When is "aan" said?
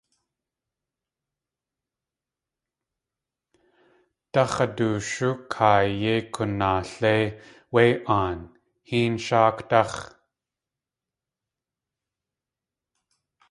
8.17-8.39